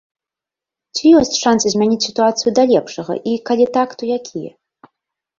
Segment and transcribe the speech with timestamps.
[0.97, 4.51] Ці ёсць шанцы змяніць сітуацыю да лепшага і, калі так, то якія?